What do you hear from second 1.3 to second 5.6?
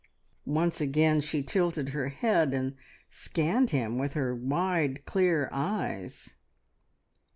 tilted her head and scanned him with her wide, clear